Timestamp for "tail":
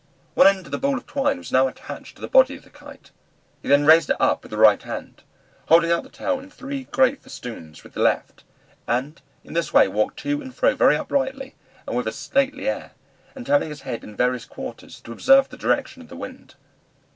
6.09-6.39